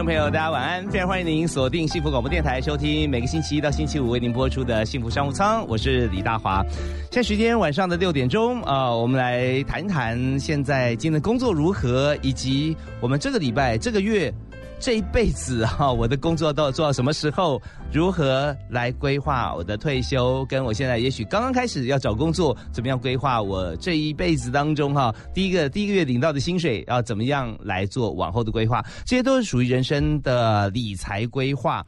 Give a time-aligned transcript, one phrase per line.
[0.00, 0.88] 众朋友，大家晚安！
[0.88, 5.62] 非常欢迎您锁定幸福广播电台，收听每个星期一到星期五为您播出的幸福商务舱。
[5.68, 6.64] 我是李大华。
[7.10, 14.32] 现在时间晚上的六点钟啊，我们来谈一谈现在今天的工作如何，以及我们这个礼拜、这个月。
[14.80, 17.60] 这一辈子哈，我的工作到做到什么时候？
[17.92, 20.42] 如何来规划我的退休？
[20.46, 25.14] 跟我现在也许刚刚开始要找工作，怎么样规划我这一辈子当中哈？
[25.34, 28.82] 第一个第一个月领到的薪水要怎么样来做往后的规划？
[29.04, 31.84] 这些都是属于人生的理财规划。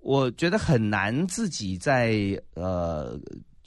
[0.00, 3.18] 我觉得很难自己在呃。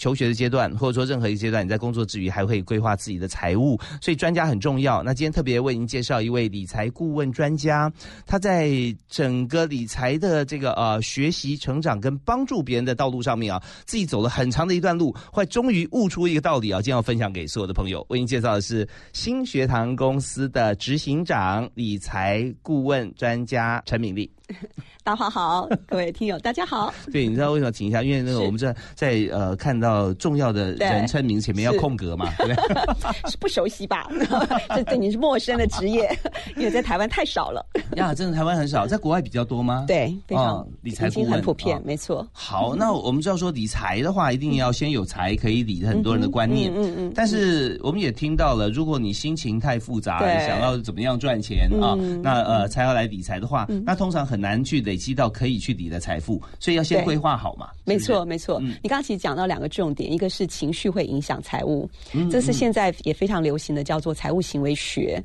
[0.03, 5.01] 求学的阶段，或者说任何一个阶段，你在工作之余还会规划自己的财务，所以专家很重要。
[5.01, 7.89] 那今天特别为您介绍一位理财顾问专家，
[8.25, 8.69] 他在
[9.07, 18.05] 整个理财的这个呃学习、成长跟帮助别人的道路上面啊，自己走了很长的一段路，后来终于悟出一个道理啊，今天要分享给所有的朋友。
[18.09, 24.29] 为您介绍的是新学堂公司的执行长、理财顾问专家陈敏丽。
[25.03, 26.93] 大华好，各位听友大家好。
[27.11, 28.01] 对，你知道为什么停一下？
[28.01, 32.53] 因为那个我们在在呃看到重要的人称名前面要空格嘛， 对
[33.29, 34.07] 是不熟悉吧？
[34.75, 36.09] 这对你是陌生的职业，
[36.55, 37.65] 因为在台湾太少了。
[37.95, 39.85] 呀，真的台湾很少，在国外比较多吗？
[39.87, 42.27] 对，非常理财顾问很普遍，没错。
[42.31, 46.71] 好，那我们知道说理财的话，一定要先有财可以理，很多人的观念。
[46.75, 47.11] 嗯嗯。
[47.15, 51.95] 但是我们也听到了，如果你心情太复杂，想要怎么样赚钱啊？
[52.21, 57.69] 那呃，才要来理财的话，那通常很难去累积到可以去理的财富，所以要先规划好嘛。
[57.85, 58.59] 没错，没错。
[58.59, 61.89] 你刚刚其实讲到两个重点，一个是情绪会影响财务，
[62.31, 65.21] 这是现在也非常流行的，叫做财务行为学。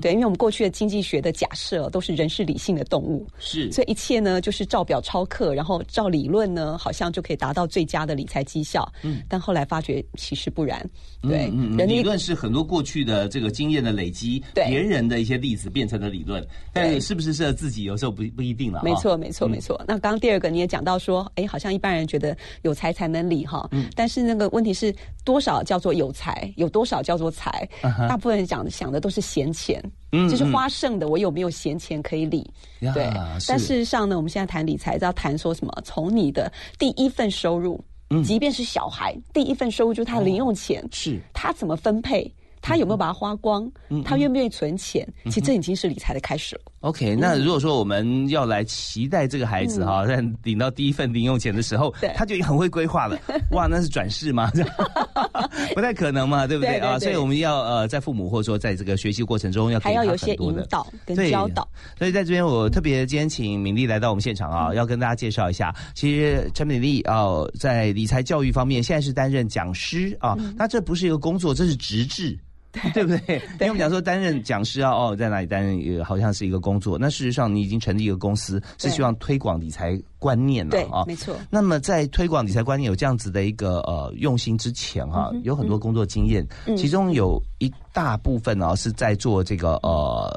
[0.00, 8.90] 对，因为我们过去的经济学的假设都是人是理性的动物，是，所以一切呢就是照表抄课，然后照理论呢，好像就可以达到最佳的理财绩效。
[9.02, 10.84] 嗯，但后来发觉其实不然。
[11.22, 11.46] 对，
[11.86, 18.80] 理论是很多过去的这个经验的累积，别人的一些例子变成了理论，但是不是适合自己，有时候不不一定了。
[18.82, 19.80] 没错，没错，没错。
[19.86, 24.94] 那刚刚第二个你也讲到说，哎，好像一般人觉得有财才能理哈，但是那个问题是
[25.24, 27.68] 多少叫做有财，有多少叫做财？
[28.08, 29.82] 大部分人讲想的都是闲钱，
[30.30, 32.48] 就是花剩的，我有没有闲钱可以理？
[32.94, 33.10] 对。
[33.48, 35.72] 但事实上呢，我们现在谈理财，要谈说什么？
[35.84, 37.82] 从你的第一份收入。
[38.22, 42.30] 即便是小孩第一份收入就是他的零用钱，是他怎么分配？
[42.60, 43.70] 他有没有把它花光？
[44.04, 45.06] 他愿不愿意存钱？
[45.24, 46.62] 其实这已经是理财的开始了。
[46.82, 53.16] OK，那如果说我们要来期待这个孩子哈，在领到第一份零用钱的时候，他就很会规划了。
[53.52, 54.50] 哇，那是转世吗？
[55.74, 56.98] 不太可能嘛，对不对啊？
[56.98, 61.66] 所以我们要呃，在父母或者说在这个学习过程中要还要有些引导跟教导。
[61.96, 65.72] 所以在这边，我特别今天请敏丽来到我们现场啊，要跟大家介绍一下。
[65.94, 67.26] 其实陈敏丽啊，
[67.60, 70.36] 在理财教育方面，现在是担任讲师啊。
[70.56, 72.36] 那这不是一个工作，这是职志。
[72.94, 73.36] 对不对？
[73.36, 76.98] 因为我们讲说担任讲师啊，哦，在哪里担任，好像是一个工作。
[76.98, 81.36] 那事实上，你已经成立一个公司，是希望推广理财观念了啊，没错。
[81.50, 86.46] 那么在推广理财观念有这样子的一个呃用心之前哈，有很多工作经验，
[86.76, 90.32] 其中有一大部分呢是在做这个呃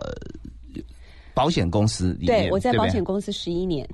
[1.34, 2.44] 保险公司里面。
[2.44, 3.88] 对，我在保险公司十一年。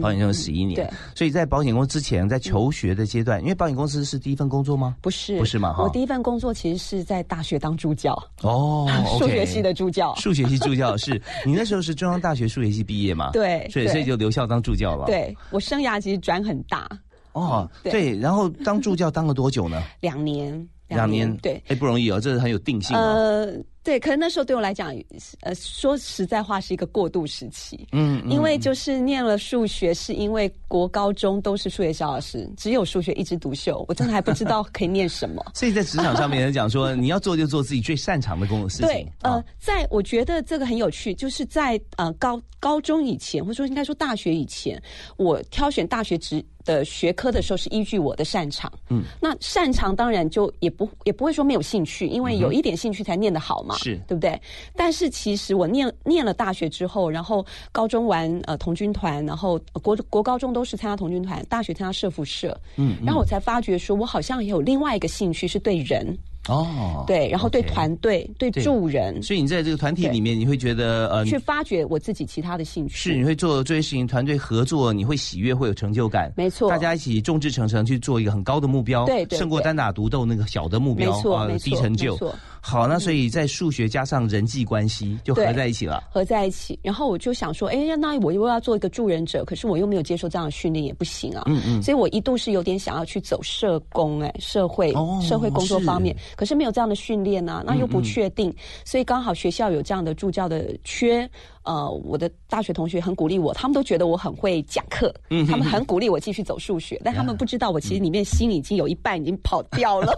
[0.00, 4.96] 保险公司十一年，所以在保险公司之前，在求学的阶段，因为保险公司是第一份工作吗？
[5.00, 5.72] 不是，不是嘛？
[5.72, 8.12] 哈我第一份工作其实是在大学当助教
[8.42, 8.86] 哦，
[9.18, 10.14] 数学系的助教。
[10.16, 13.30] 数学系助教 是你那时候是中央大学数学系毕业嘛？
[13.32, 15.06] 对，所以所以就留校当助教了。
[15.06, 16.88] 对我生涯其实转很大
[17.32, 19.82] 哦，对，然后当助教当了多久呢？
[20.00, 23.46] 两年，两年，对，哎，不容易哦，这是很有定性哦。
[23.88, 24.94] 对，可能那时候对我来讲，
[25.40, 27.88] 呃，说实在话是一个过渡时期。
[27.92, 35.42] 嗯，因为就是念了数学，是因为国高中都是数学小老师，只有数学一枝独秀，我真的还不知道可以念什么。
[35.54, 38.86] 所以在职场上面人讲说， 你要做就做自己最擅长的工作事情。
[38.88, 44.78] 对，呃，在我觉得这个很有趣，就是在呃高高中以前，或者说应该说大学以前，
[45.16, 48.70] 我挑选大学职的学科的时候是依据我的擅长。
[48.90, 53.74] 嗯，那擅长当然就也不也不会说没有兴趣，因为有一点兴趣才念得好嘛。
[53.78, 54.38] 是对不对？
[54.76, 66.16] 但是其实我念念了大学之后，然后高中玩呃童军团，然后国国高中都是参加童军团，大学参加社服社，嗯，然后我才发觉说，我好像也有另外一个兴趣是对人。
[66.48, 72.96] 哦，对，然后对团队、对对助人，所以你在这个团体里面，你会觉得呃，去发掘我自己其他的兴趣。
[72.96, 76.32] 是你会做这些事情，团队合作，你会喜悦，会有成就感。
[76.36, 82.34] 没错大家一起众志成城去做一个很高的目标，对胜过单打独斗那个小的目标没错啊没错低成就没错。
[82.60, 86.02] 好，那所以在数学加上人际关系就合在一起了。
[86.10, 91.44] 合在一起，然后我就想说，哎，那我又要做一个助人者，可是我又没有接受这样的训练，也不行啊。
[91.46, 101.28] 嗯嗯所以我一度是有点想要去走社工，哎，社会、哦社会工作方面，可是没有这样的训练啊，那又不确定，所以刚好学校有这样的助教的缺。
[101.68, 105.14] 呃，我的大学同学很鼓励我，他们都觉得我很会讲课，
[105.46, 110.16] 他们很鼓励我继续走数学，但他们不知道我其实里面心里已经有一半已经跑掉了。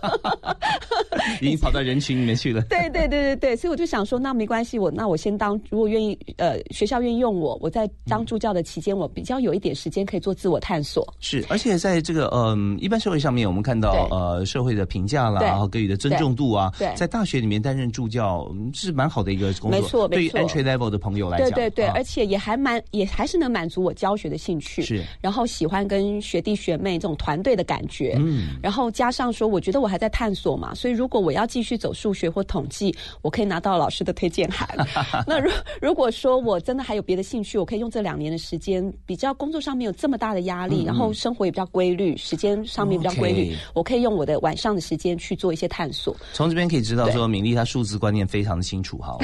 [1.42, 2.62] 已经跑到人群里面去了。
[2.70, 11.06] 对对对对对，所以我就想说，那没关系，我那我先当，如果愿意，呃，学校愿意用我，我在当助教的期间，我比较有一点时间可以做自我探索。
[11.18, 19.80] 是，而且在这个嗯、一般社会上面，我们看到呃社会的评价啦，然后给予的尊重度啊，在大学里面担任助教嗯是蛮好的一个工作。
[19.80, 24.82] 没错对于 entry level 的朋友来讲，对对对，啊而且也还蛮，也还是能满足我教学的兴趣。
[24.82, 28.16] 是，然后喜欢跟学弟学妹这种团队的感觉。
[28.18, 34.68] 嗯，然后加上说，我觉得我还在探索嘛，所以如果我要继续走数学或统计，我可以拿到老师的推荐函。
[35.26, 35.50] 那如
[35.80, 46.16] 如果说我真的还有别的兴趣，我可以用这两年的时间，比较工作上面有这么大的压力，然后生活也比较规律，时间上面比较规律我可以用我的晚上的时间去做一些探索。
[46.32, 49.16] 从这边可以知道说，敏丽她数字观念非常的清楚哈。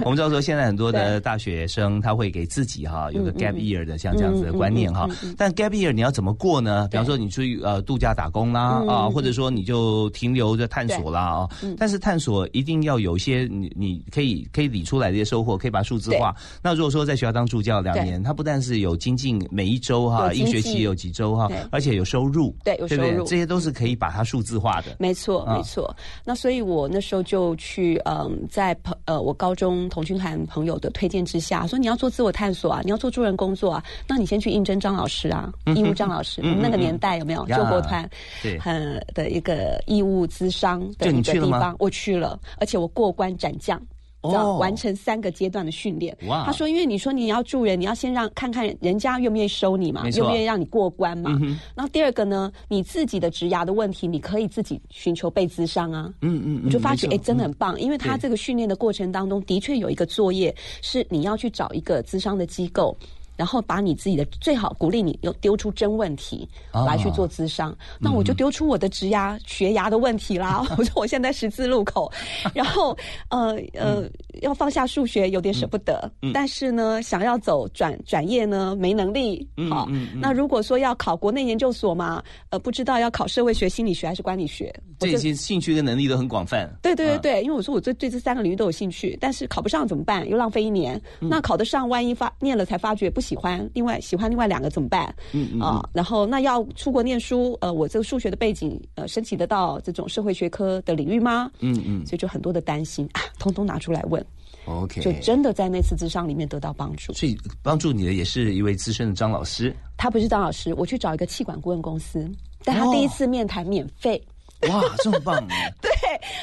[0.00, 5.08] 我 我们知道说，现在很多的大学生他会给自己哈有个 gap year 的像这样子的观念哈。
[5.36, 6.88] 但 gap year 你要怎么过呢？
[6.90, 11.48] 比方说你出去呃度假打工啦啊，或者说你就停留着探索啦啊。
[11.78, 16.34] 但是探索一定要有一些你你可以可以理出来的一些收获，可以把数字化。
[16.62, 23.24] 那如果说在学校当助教两年，他不但是有精进每一周哈，一学期有几周哈，而且有收入，对有收入。
[23.24, 24.96] 这些都是可以把它数字化的。
[24.98, 25.56] 没错，啊。
[25.56, 25.94] 没错。
[26.24, 36.42] 那所以我那时候就去，嗯，在朋呃我高中同军团朋友的推荐之下，说你要做自我探索啊，你要做助人工作啊，那你先去应征张老师啊，义务张老师。
[36.42, 38.08] 那个年代有没有呀救国团？
[38.42, 43.80] 对很的一个义务资商的一个地方，我去了，而且我过关斩将。
[44.22, 46.16] 这样哦完成三个阶段的训练。
[46.26, 51.30] 哇他说，因为你说你要助人，你要先让看看人家愿不愿意收你嘛，愿不愿意让你过关嘛。
[51.74, 56.12] 然后第二个呢，你自己的职涯的问题，你可以自己寻求被咨商啊。
[56.20, 62.96] 嗯嗯，我就发觉，哎、真的很棒，因为他这个训练的过程当中，的确有一个作业是你要去找一个咨商的机构。
[63.40, 67.74] 然后把你自己的最好鼓励你，又丢出真问题啊来去做咨商。
[67.98, 70.62] 那嗯我就丢出我的职涯、学涯的问题啦。
[70.76, 72.12] 我说我现在十字路口，
[72.52, 72.94] 然后
[73.30, 79.48] 呃呃，嗯要放下数学有点舍不得，但是呢，想要走转转业呢，没能力。
[79.70, 79.88] 好，
[80.20, 86.70] 那如果说要考国内研究所嘛，呃，不知道要考社会学、心理学还是管理学，这些兴趣跟能力都很广泛。
[86.82, 90.28] 对对对因为我说我对对这三个领域都有兴趣，但是考不上怎么办？
[90.28, 91.00] 又浪费一年。
[91.20, 95.14] 嗯那考得上，万一发念了才发觉不喜欢，另外喜欢另外两个怎么办？
[95.30, 101.48] 嗯嗯啊，然后那要出国念书，呃，我这个数学的背景，呃，申请得到这种社会学科的领域吗？
[101.60, 104.24] 嗯嗯所以就很多的担心啊，通通拿出来问
[104.64, 107.12] ，，OK，就真的在那次智商里面得到帮助。
[107.12, 109.72] 所以帮助你的也是一位资深的张老师。
[109.96, 112.28] 他不是张老师，我去找一个气管顾问公司，
[112.64, 114.20] 但他哦第一次面谈免费。
[114.68, 115.36] 哇，这么棒！
[115.80, 115.90] 对，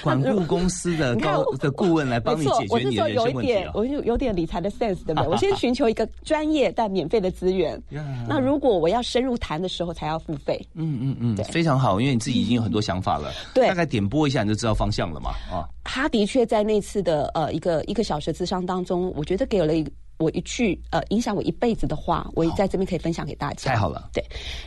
[0.03, 3.71] 管顾公司的 高的顾问来帮你解决你我是说有的人生问题一点啊，。
[3.75, 5.27] 我有有点理财的 sense，对不对？
[5.27, 7.79] 我先寻求一个专业但免费的资源。
[8.27, 10.59] 那如果我要深入谈的时候，才要付费。
[10.73, 19.85] 嗯嗯嗯，非常好，因为你自己已经有很多想法了，对大概点拨一下你就知道方向了嘛，啊，他的确在那次的呃一个一个小时咨商当中，我觉得给了一
[20.17, 23.71] 我一句呃影响我一辈子的话，我也在这边可以分享给大家。
[23.71, 24.23] 太好了，对，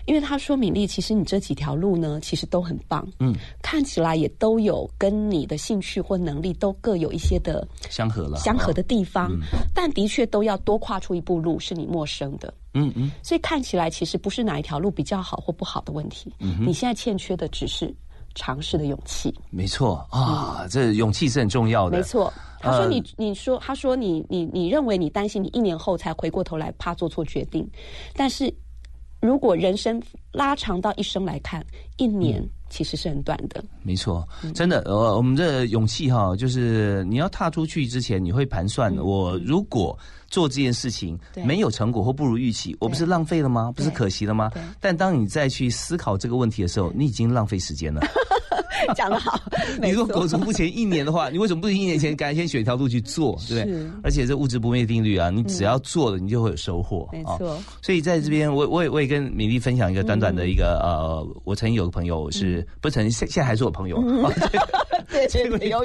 [0.07, 9.30] 因为他说敏丽，其实你这几条路呢，其实都很棒，嗯，看起来也都有跟你的兴趣或能力都各有一些的相合了，相合的啊，地方，
[9.75, 12.52] 但的确都要多跨出一步路是你陌生的。
[12.73, 17.92] 嗯嗯，所以看起来其实不是哪一条路比较好或不好的问题，你现在欠缺的只是
[18.40, 19.35] 尝试的勇气。
[19.50, 27.68] 没错啊，这勇气是很重要的，没错，他说呃你你说他说你你你认为你担心你一年后才回过头来怕做错决定，
[28.14, 28.50] 但是
[29.21, 31.65] 如果人生拉长到一生来看，
[31.99, 33.62] 一年其实是很短的。
[33.83, 39.99] 没错，嗯真的，呃，我们的勇气哈，就是你要踏出去之前，你会盘算，我如果
[40.29, 43.71] 做这件事情没有成果或不如预期，我不是浪费了吗？
[43.77, 44.50] 不是可惜了吗？
[44.81, 48.00] 但当你再去思考这个问题的时候，你已经浪费时间了。
[48.95, 49.41] 讲得好。
[49.81, 53.91] 你如果苟足不前一年的话，你为什么不是一年前赶先选一条路去做， 对不对？
[54.03, 57.09] 而且这物质不灭定律啊，你只要做了，你就会有收获。
[57.12, 57.59] 没错。
[57.83, 64.00] 所以在这边，我我也我也跟米粒分享一个短短的一个呃，我曾经有个朋友是不曾现现在还是我朋友。
[65.11, 65.83] 对，这位朋友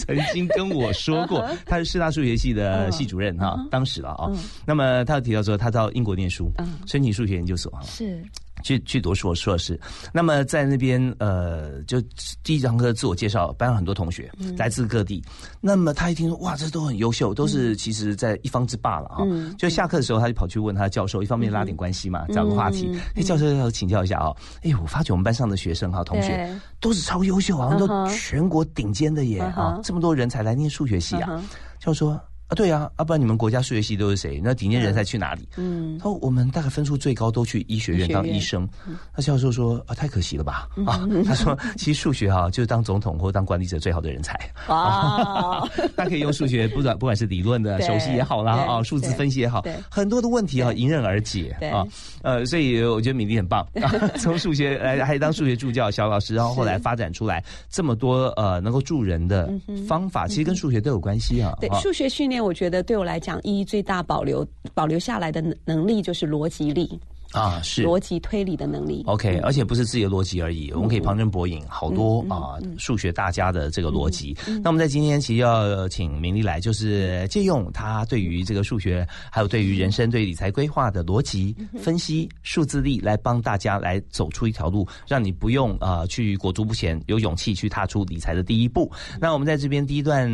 [0.00, 4.30] 曾经跟我说过，他是师大数学系的系主任哈，当时了啊。
[4.64, 6.48] 那么他提到说，他到英国念书，
[6.86, 7.80] 申请数学研究所哈。
[7.84, 8.22] 是。
[8.62, 9.78] 去去读硕硕士，
[10.12, 12.00] 那么在那边呃，就
[12.42, 15.22] 第一堂课自我介绍，班上很多同学来自各地。
[15.60, 19.18] 那么他一听说哇，这都很优秀，都是其实在一方之霸了啊。
[19.56, 22.90] 就下课的时候，他就跑去问他教授，一方面拉点关系嘛，找个话题。
[23.14, 26.50] 哎，教授要请教一下啊，哎，我发觉我们班上的学生哈，同学
[26.80, 31.42] 都是超优秀好像，都全国顶尖的耶啊，这么多人才来念数学系啊。
[31.78, 32.20] 教授说。
[32.48, 34.40] 啊，对呀，啊，不然你们国家数学系都是谁？
[34.42, 35.46] 那顶尖人才去哪里？
[35.56, 38.66] 嗯，他说我们大概分数最高都去医学院当医生。
[39.14, 40.66] 那教授说啊，太可惜了吧？
[40.86, 44.32] 啊， 他说其实数学哈就是当总统或当管理者最好的人才。
[44.66, 45.60] 啊，
[45.94, 51.84] 他可以用数学，不管不管是理论的熟悉也好啦，啊，数字分析也好，很多的问题啊迎刃而解啊。
[52.22, 53.66] 呃，所以我觉得米粒很棒，
[54.18, 59.52] 从数学来还当数学助教小老师，然后后来发展出来这么多呃能够助人的
[59.86, 61.54] 方法，其实跟数学都有关系啊。
[61.60, 62.37] 对，数学训练。
[62.40, 66.98] 我觉得对我来讲，意义最大保留保留下来的能力就是逻辑力。
[67.32, 69.02] 啊，是逻辑推理的能力。
[69.06, 74.34] OK，而且不是自己的逻辑而已，我们可以旁征博引好多啊数学大家的这个逻辑。
[74.62, 88.90] 那我们在今天其实要请明丽来，就是借用他对于这个数学，还有对于人生、对理财规划的逻辑分析、数字力，来帮大家来走出一条路，让你不用啊去裹足不前，有勇气去踏出理财的第一步。
[89.20, 90.26] 那我们在这边第一段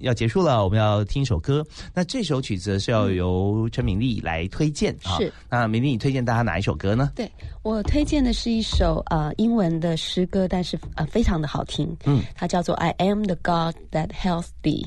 [0.00, 1.62] 要结束了，我们要听一首歌。
[1.92, 5.18] 那这首曲子是要由陈敏丽来推荐啊。
[5.18, 6.37] 是，那敏丽，你推荐大家。
[6.38, 7.10] 他哪一首歌呢？
[7.16, 7.28] 对
[7.62, 11.96] 我推荐的是一首呃英文的诗歌，但是呃非常的好听。
[12.04, 14.84] 嗯，它叫做《I Am the God That Heals Thee》，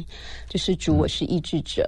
[0.47, 1.85] 就是主，我是医治者。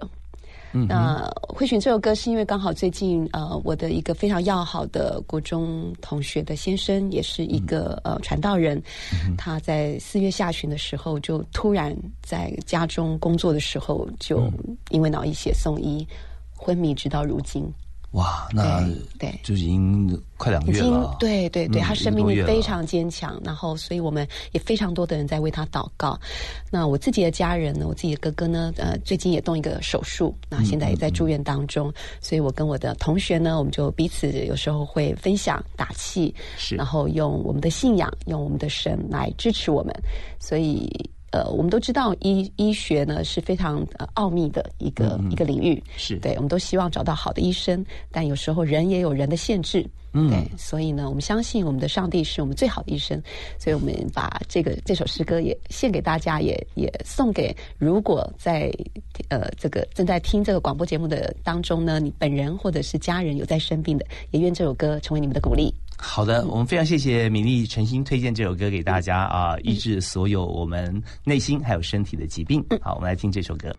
[0.73, 8.83] 嗯，那会选这首歌是因为刚好最近呃我的一个非常要好的国中同学的先生，也是一个呃传道人，
[9.37, 14.51] 他在四月下旬的时候就突然在家中工作的时候就
[14.89, 16.05] 因为脑溢血送医
[16.53, 17.65] 昏迷，直到如今。
[18.13, 21.15] 哇，那对，就已经快两个月了。
[21.19, 26.19] 对对对，他生命力非常坚强，然后所以我们也非常多的人在为他祷告。
[26.69, 31.91] 那我自己的家人呢，我自己的哥哥呢，呃，最近也动一个手术，那现在也在住院当中。
[32.21, 39.91] 所以我跟我的同学呢，我们就彼此有时候会分享打气，是，然后用我们的信仰，用我们的神来支持我们。
[40.39, 40.87] 所以。
[41.33, 46.17] 呃，我们都知道医医学呢是非常呃奥秘的一个一个领域，是。
[46.17, 53.19] 对，我们都希望找到好的医生，但有时候人也有人的限制，嗯，对，所以呢，我们相信我们的上帝是我们最好的医生，
[53.57, 58.71] 所以我们把这个这首诗歌也献给大家，也也送给如果在
[59.29, 65.73] 呃这个正在听这个广播节目的当中呢，你本人或者是家人有在生病的，也愿这首歌成为你们的鼓励。
[66.05, 72.63] 好的，我们非常谢谢米粒诚心推荐这首歌给大家啊，医治所有我们内心还有身体的疾病。
[72.81, 73.73] 好，我们来听这首歌。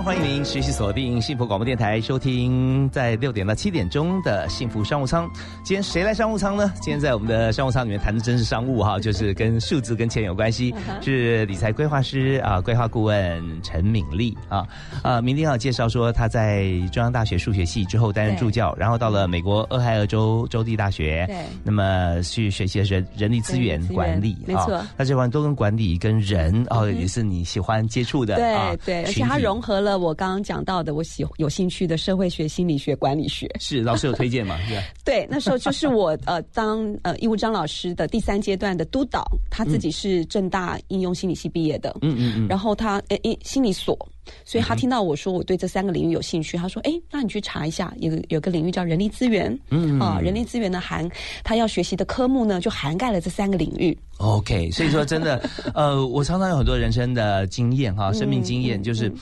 [0.00, 5.30] 欢迎您持续锁定幸福广播电台，收听在六点到七点钟的幸福商务舱。
[5.62, 6.72] 今天谁来商务舱呢？
[6.80, 10.74] 今天在我们的商务舱里面谈的真是商务哈，就是跟数字跟钱有关系。
[11.02, 14.66] 是理财规划师啊，规划顾问陈敏丽啊
[15.02, 29.81] 啊，明天要介绍说他在中央大学数学系之后担任助教，然后到了美国俄亥俄州州立大学，对，那么去学习人人力资源管理，没错，那这块都跟管理跟人哦也是你喜欢接触的，对对，而且它融合。
[29.82, 34.58] 了我刚刚讲到的，我喜有兴趣的社会学、心理学、管理学，是老师有推荐吗？
[35.04, 43.98] 对，那时候就是我呃当呃义务张老师的第三阶段的督导，他自己是正大应用心理系毕业的，嗯嗯嗯，然后他诶心理所。
[44.44, 51.10] 所以他听到我说我对这三个领域有兴趣，他说：“哎，那你去查一下，有有个领域叫人力资源，嗯啊，人力资源呢含
[51.42, 53.98] 他要学习的科目呢，就涵盖了这三个领域。
[54.18, 59.12] OK，所以说真的，呃，我常常有很多人生的经验哈，生命经验就是。”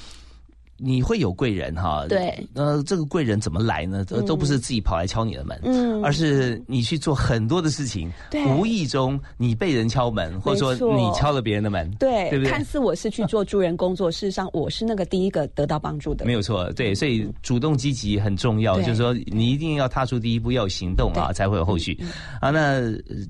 [0.83, 2.07] 你会有贵人哈？
[2.09, 4.05] 对，呃，这个贵人怎么来呢？
[4.07, 12.51] 都都不是自己跑来敲你的门，嗯，而是你去做很多的事情，对，无意中你被人敲门，或者说你敲了别人的门，对，对不对？
[12.51, 16.25] 看似我是去做助人工作， 事实上我是那个第一个得到帮助的。
[16.25, 21.99] 没有错，对，所以主动积极很重要，就是说你一定要踏出第一步，要有行动啊，才会有后续。
[22.41, 22.81] 啊，那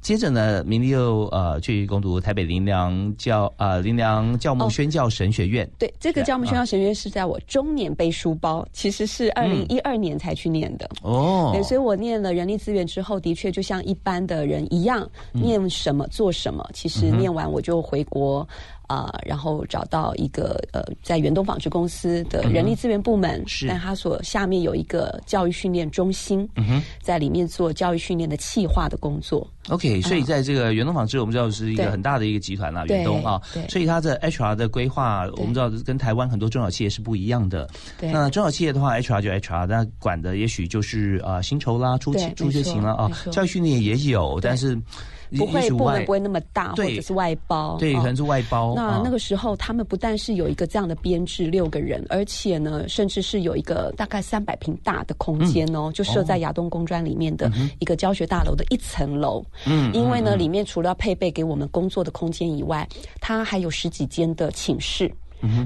[0.00, 5.68] 接着呢，明丽又呃去攻读台北林良教啊林良教牧宣教神学院。
[5.78, 7.39] 对，这个教牧宣教神学院是在我。
[7.46, 10.88] 中年背书包，其实是二零一二年才去念的。
[11.02, 16.68] 哦，对，所以我念了人力资源之后，的确就像一般的人一样，念什么做什么。
[16.72, 18.46] 其实念完我就回国。
[18.90, 29.48] 啊，然后找到一个呃，在远东纺织公司的人力资源部门，是，但他所下面有一个教育训练中心，嗯哼，在里面做教育训练的企划的工作。
[29.68, 37.68] OK，所以在这个远东纺织，我们知道是一个很大的一个集团啦，远东啊，所以它的 HR 的规划，我们知道跟台湾很多中小企业是不一样的。
[37.96, 38.10] 对。
[38.10, 44.76] 那中小企业的话，HR 就 HR，那管的也许就是呃薪酬啦、出出学勤了啊，教育训练也有，但是。
[45.36, 48.74] 不会部门不会那么大，或者是外包，对，可能是外包。
[48.74, 59.44] 那那个时候，他们不但是有一个这样的编制，六个人，而且呢，甚至是有一个大概三百平大的空间哦，就设在亚东工专里面的一个教学大楼的一层楼。
[59.66, 62.88] 嗯，因为呢，里面除了要配备给我们工作的空间以外，
[63.20, 65.10] 它还有十几间的寝室。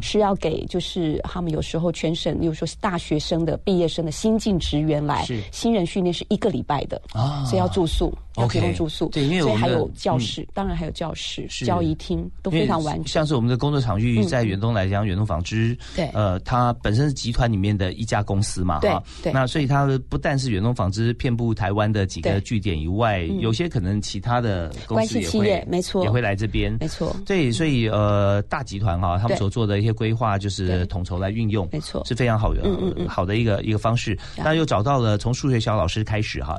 [0.01, 7.03] 是要给，就是他们有时候全省，例如说是大学生的毕业生的新进职员来，新人训练是一个礼拜的，
[7.45, 13.07] 所以要住宿，要提供住宿，对，因为我们还有教室，当然还有教室、交易厅都非常完整。
[13.07, 30.35] 像是我们的工作场域在远东来讲，远东纺织，对，呃，它本身是集团里面的一家公司嘛，哈，对，那所以它不但是远东纺织遍布台湾的几个据点以外，有些可能其他的关系企业，没错，也会来这边，没错，对，所以呃，大集团哈，他们所做的一些规划。
[30.45, 32.63] 就是统筹来运用，没错，是非常好的，
[33.09, 34.19] 好的一个一个方式。
[34.37, 36.59] 那又找到了从数学小老师开始哈，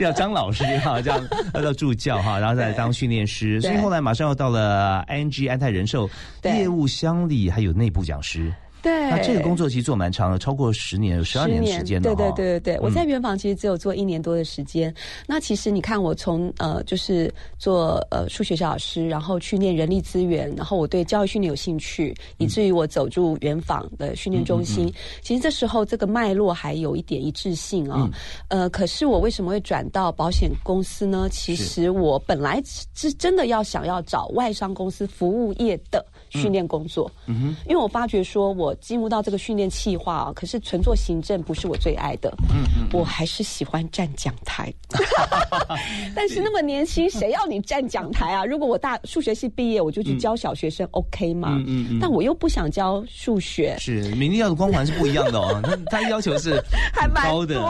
[0.00, 1.20] 叫 张老师哈，这样
[1.52, 6.08] 到助教哈，然后再当训练师，所以后来马上又到了 ING 安泰人寿
[6.44, 8.52] 业务乡里，还有内部讲师。
[8.82, 12.14] 对，那这个工作其实做蛮长的，超过十年，有十二年时间的。
[12.14, 14.92] 对对对对对，我在元房其实只有做一年多的时间。
[15.26, 24.92] 那其实你看，我从呃就是做呃数学小老师，然后去念人力资源，然后我对教育训练有兴趣，以至于我走入元房的训练中心。
[25.22, 28.10] 其实这时候这个脉络还有一点一致性啊。
[28.48, 31.28] 呃，可是我为什么会转到保险公司呢？
[31.30, 32.60] 其实我本来
[32.94, 36.04] 是真的要想要找外商公司服务业的。
[36.32, 44.72] 训练工作，嗯哼，因为我发觉说，我进入到这个训练计划啊，可是纯做行政不是我最爱的，嗯嗯，我还是喜欢站讲台，
[46.16, 48.44] 但是那么年轻，谁要你站讲台啊？
[48.46, 51.50] 如果我大数学系毕业，我就去教小学生，OK 吗？
[51.58, 56.62] 嗯嗯嗯，但我又不想教数学，是名利要的光环是不一样的哦，他他要求是
[56.94, 57.60] 还蛮高的，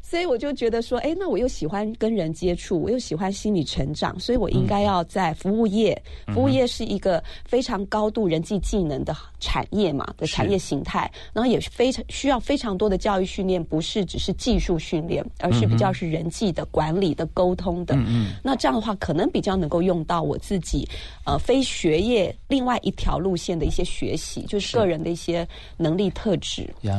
[0.00, 6.00] 所以我就觉得说，哎，那我又喜欢跟人接触，我又喜欢心理成长，所以我应该要在服务业，
[6.32, 7.57] 服务业是一个非。
[7.58, 17.96] 非常高度人际技能的产业嘛的产业形态，然后也是非常需要非常多的教育训练，不是只是技术训练，而是比较是人际的管理的沟通的。
[17.96, 20.88] 嗯那这样的话，可能比较能够用到我自己
[21.24, 25.44] 呃非学业另外一条路线的一些学习，就是个人的一些
[25.76, 26.72] 能力特质。
[26.82, 26.96] 呀，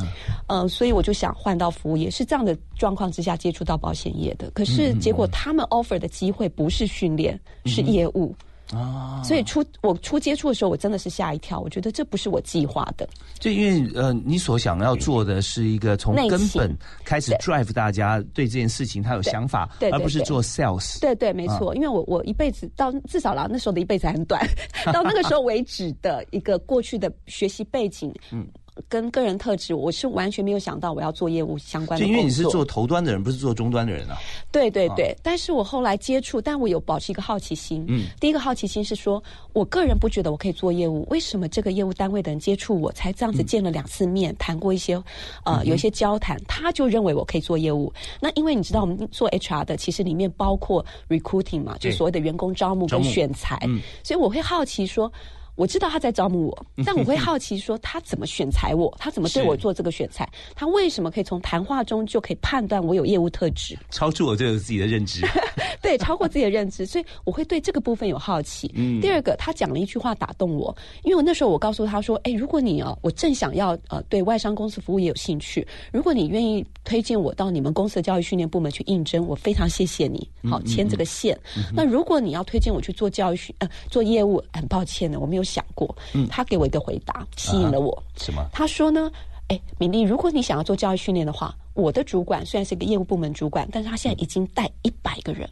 [0.47, 4.51] 呃，所以我就想换到服务业，是这样的状况之下接触到保险业的。
[4.51, 8.35] 可是结果他们 offer 的机会不是训练，是业务。
[8.73, 11.59] 啊，所以初我初接触的时候，我真的是吓一跳。
[11.59, 13.07] 我觉得这不是我计划的。
[13.39, 20.99] 就因为呃，你所想要做的是一个从根本开始 drive 大家对这件事情他有想法，而不是做 sales。
[20.99, 21.73] 对对，没错。
[21.75, 24.45] 因为我我一辈子到至少啦，那时候的一辈子很短，
[24.93, 28.47] 到那个时候为止的一个过去的学习背景，嗯。
[28.87, 32.11] 跟个人特质，我是完全没有想到我要做业务相关的就。
[32.11, 34.17] 因为你是做头端的人，不是做终端的人啊。
[34.51, 37.83] 对对对，但是我后来接触，但我有保持一个好奇心。
[37.87, 39.21] 嗯，第一个好奇心是说，
[39.53, 45.01] 我个人不觉得我可以做业务，为什么这个业务单位的人接触我才这样子见了两次面，谈过一些
[45.43, 47.91] 呃有一些交谈，他就认为我可以做业务？
[48.19, 53.59] 那因为你知道，我们做 HR 的其实里面包括 recruiting 嘛，就所谓的员工招募跟选材，
[54.03, 55.11] 所以我会好奇说。
[55.59, 65.19] 我知道他在招募我， 但我会好奇说他怎么选材我，他怎么对我做这个选材，他为什么可以从谈话中就可以判断我有业务特质， 超出我对自己的认知，
[65.83, 68.71] 对，超过自己的认知，所以我会对这个部分有好奇。
[68.75, 81.37] 嗯，第二个，他讲了一句话打动我，因为我那时候我告诉他说，哎，如果你啊，我正想要呃对外商公司服务也有兴趣，如果你愿意推荐我到你们公司的教育训练部门去应征，我非常谢谢你，好牵这个线。
[81.73, 85.43] 那如果你要推荐我去做教育训呃做业务，很抱歉呢，我没有。
[85.49, 88.03] 想过，嗯，他给我一个回答，吸引了我。
[88.15, 88.47] 什么？
[88.53, 89.11] 他说呢？
[89.47, 95.49] 哎，敏丽，如果你想要做教育训练的话，我的主管虽然是一个业务部门主管，但是他现在已经带一百个人。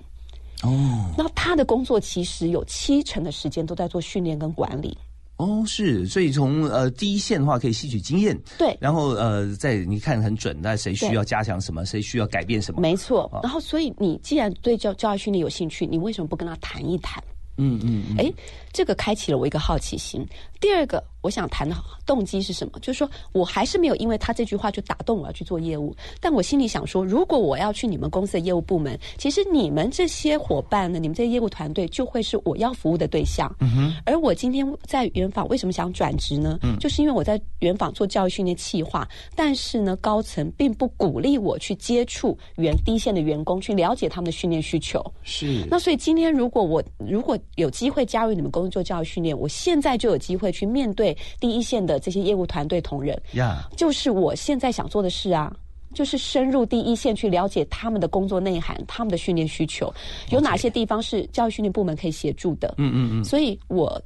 [0.63, 4.97] 哦，那他的工作其实有七成的时间都在做训练跟管理。
[5.37, 12.81] 哦，是，所以从呃第一线的话可以吸取经验，对，然后呃在你看很准，那谁需要加强什么，谁需要改变什么？
[12.81, 13.29] 没错。
[13.43, 17.23] 然后，所以你既然对教教育训练有兴趣，你为什么不跟他谈一谈？
[17.59, 18.31] 嗯嗯，哎，
[18.77, 20.23] 这个开启了我一个好奇心。
[20.59, 22.79] 第二个，我想谈的动机是什么？
[22.79, 33.51] 就是说我还是没有因为他这句话就打动我要去做业务，但我心里想说，如果我要去你们公司的业务部门，其实你们这些伙伴呢，你们这些业务团队就会是我要服务的对象。
[33.61, 33.93] 嗯哼。
[34.05, 36.59] 而我今天在原访为什么想转职呢？
[36.61, 45.03] 嗯，就是因为我在原访做教育训练企划，但是呢，高层并不鼓励我去接触原低线的员工，去了解他们的训练需求。
[45.23, 45.65] 是。
[45.67, 55.55] 那所以今天如果我如果有机会加入你们公司做教育训练，我现在就有机会去面对第一线的这些业务团队同仁，呀，就是我现在想做的事啊，
[55.93, 59.93] 就是深入第一线去了解他们的工作内涵、他们的训练需求，
[60.31, 62.73] 有哪些地方是教育训练部门可以协助的。
[62.77, 64.01] 嗯嗯嗯，所以我。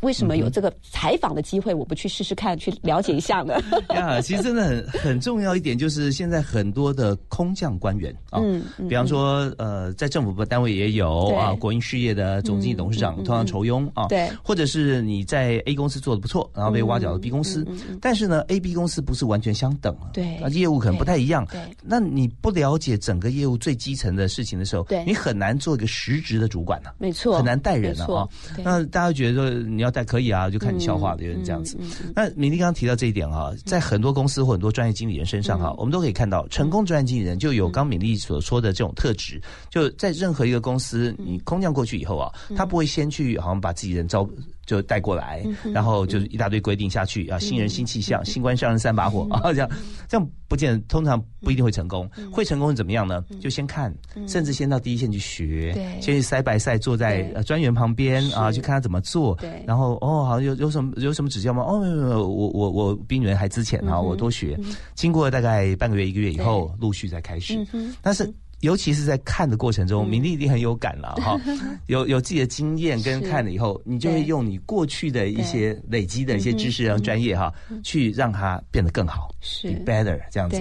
[0.00, 3.54] 为什么有这个采访的机会，我不去试试看，去了解一下呢？
[3.94, 8.40] 呀，其实真的很很重要一点，就是现在很多的空降官员啊，
[8.88, 17.66] 比方说呃，在政府部单位也有啊，国营事业的总经理、董事长通常酬庸啊，对，或者是你在 A 公司做的不错，然后被挖角到 B 公司，
[18.00, 28.28] 但是呢，A、B 公司不是完全相等，对，啊，业务可能不太一样，对，那你不了解整个业务最基层的事情的时候，对，你很难做一个实职的主管呢，没错，很难带人了啊。
[28.62, 29.85] 那大家觉得说你要。
[29.90, 31.78] 但可以啊，就看你消化的，有人这样子。
[32.14, 39.40] 那米莉刚刚提到这一点哈，在很多公司或很多专业经理人身上哈，我们都可以看到，成功专业经理人就有刚米莉所说的这种特质。
[39.70, 44.28] 就在任何一个公司，你空降过去以后啊，他不会先去好像把自己人招。
[44.66, 49.70] 就带过来，然后就是一大堆规定下去啊，新人新气象，新官上任三把火啊，这样
[50.08, 53.24] 这样不见通常不一定会成功，会成功是怎么样呢？
[53.40, 53.94] 就先看，
[54.26, 61.62] 甚至先到第一线去学，先去塞白塞，坐在专员旁边啊，去看他怎么做，然后哦，好像有有什么有什么指教吗？
[61.62, 64.58] 哦，没有没有我我我比你们还之前啊，我多学，
[64.94, 67.64] 经过大概半个月一个月以后，陆续再开始，
[68.02, 68.28] 但是。
[68.66, 71.40] 尤其是在看的过程中，明丽一定很有感了哈。
[71.86, 77.52] 有有自己的经验跟看了以后，你就会用你过去的一些累积的一些知识和专业哈，
[77.82, 79.68] 去让它变得更好，是。
[79.84, 80.60] better 这样子。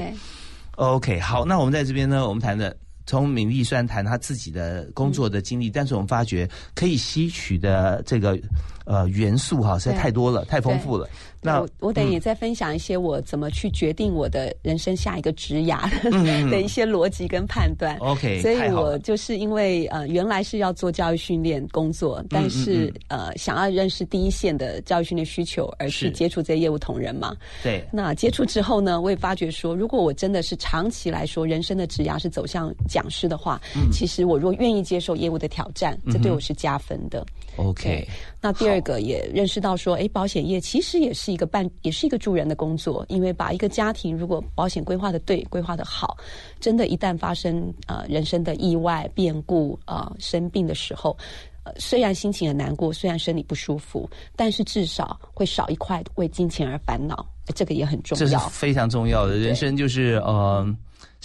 [0.75, 2.75] OK，好，那我们在这边呢，我们谈的
[3.07, 8.37] 从敏丽虽然谈他自己的工作的经历，但是我们发觉可以吸取的这个
[8.85, 11.09] 呃元素哈，实在太多了，太丰富了。
[11.45, 15.89] 那我等也再分享一些我怎么去决定我的人生下一个职涯
[16.49, 17.95] 的 一些逻辑跟判断。
[17.97, 27.35] OK，所以我就是因为呃原来是要做教育训练工作，但是呃想要认识第一线的教育训练需求而去接触这些业务同仁嘛。
[27.63, 27.83] 对。
[27.91, 37.25] 那接触之后呢，我也发觉说，如果我真的是长期来说人生的职涯是走向讲师的话，其实我若愿意接受业务的挑战，这对我是加分的。
[37.57, 38.07] OK。
[38.45, 43.03] 那第二个也认识到说，哎，保险业其实也是一个办，也是一个助人的工作。
[43.09, 46.15] 因为把一个家庭如果保险规划的对，规划的好，
[46.59, 51.17] 真的，一旦发生呃人生的意外变故啊，生病的时候，
[51.63, 58.19] 呃，虽然心情很难过，虽然身体不舒服，但是至少会少一块为金钱而烦恼，这个也很重要。
[58.19, 60.63] 这是非常重要的，人生就是呃。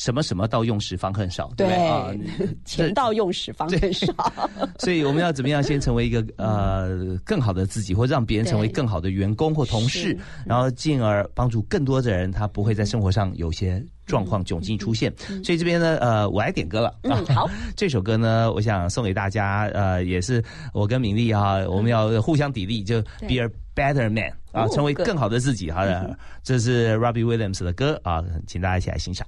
[0.00, 2.08] 什么什么到用时方恨少，对不对啊？
[2.64, 4.06] 钱到用时方恨少，
[4.80, 15.12] 所以我们要怎么样先成为一个呃更好的自己，或让别人成为更好的员工或同事，然后进而帮助更多的人，他不会在生活上有些状况窘境出现。
[15.44, 16.94] 所以这边呢，呃，我来点歌了。
[17.02, 25.70] 嗯， 好，这首歌呢，我想送给大家，呃，也是我跟敏丽哈，我们要互相砥砺，就 be a better man 啊，成为更好的自己。
[25.70, 29.26] 好的，这是 Robbie Williams 的歌啊，请大家一起来欣赏。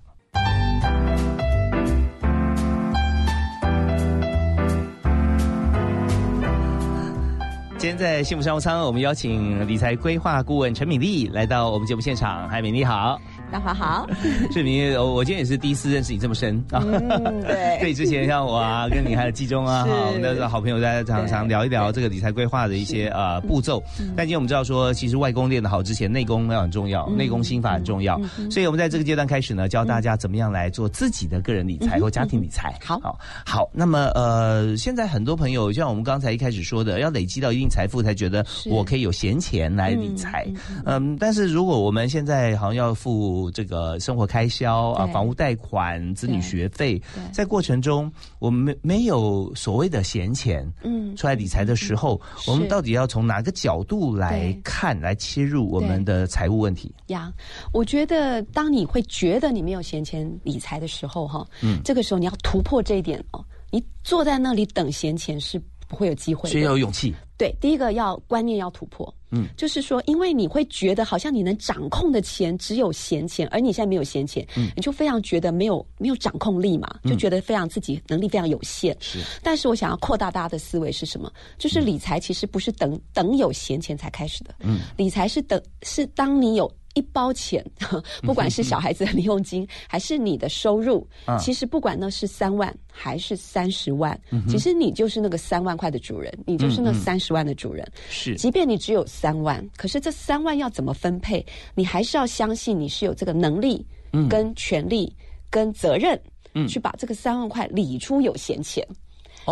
[7.82, 12.48] 今天在幸福商务舱，我们邀请理财规划顾问陈敏丽来到我们节目现场。
[12.48, 13.20] 嗨，敏丽好。
[13.52, 14.08] 大华好，
[14.50, 16.80] 志明，我我今天也是第一次认识你这么深啊。
[16.80, 23.82] 对， 对，之前像我啊，跟你还有季中啊，哈，我们的好朋友在常常聊一聊这个理财规划的一些呃步骤。
[24.16, 28.18] 但今天我们知道说，其实外功练得好之前，内功要很重要，内功心法很重要。
[28.50, 32.74] 所以我们在这个阶段开始呢，教大家怎么样来做自己的个人理财或家庭理财。
[32.82, 33.68] 好，好，好。
[33.74, 40.46] 那么呃，现在很多朋友像我们刚才一开始说的，要累积到一定财富才觉得我可以有闲钱来理财。
[40.86, 43.41] 嗯，但是如果我们现在好像要付。
[43.50, 47.00] 这个生活开销啊，房屋贷款、子女学费，
[47.32, 56.94] 在过程中，我们没没有所谓的闲钱，嗯，出来理财的时候，我们到底要从哪个角度来看，来切入我们的财务问题？
[57.08, 57.32] 呀，
[57.72, 65.60] 我觉得当你会觉得你没有闲钱理财的时候，哈，嗯，这个时候你要突破这一点哦，你坐在那里等闲钱是。
[65.92, 66.48] 不会有机会。
[66.48, 67.14] 所以要有勇气。
[67.36, 78.96] 对，第一个要观念要突破，嗯，就是说，因为你会觉得好像你能掌控的钱只有闲钱，而你现在没有闲钱，嗯，你就非常觉得没有没有掌控力嘛，就觉得非常自己能力非常有限。
[79.00, 81.32] 是，但是我想要扩大大家的思维是什么？
[81.58, 86.72] 就是理财其实不是等等有闲钱才开始的，嗯，理财是等是当你有。
[86.94, 87.64] 一包钱，
[88.22, 91.06] 不管是小孩子的零用金， 还是你的收入，
[91.38, 97.86] 其实不管那是三万还是三十万，其实你就是那个三万块的主人，你就是那三十万的主人。
[98.08, 103.86] 是，即便你只有三万，可是这三万要怎么分配，你还是要相信你是有这个能力、
[104.28, 105.14] 跟权利、
[105.48, 106.20] 跟责任，
[106.68, 108.86] 去把这个三万块理出有闲钱。